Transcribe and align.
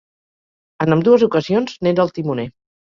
En 0.87 0.95
ambdues 0.97 1.27
ocasions 1.29 1.79
n'era 1.85 2.07
el 2.09 2.15
timoner. 2.19 2.53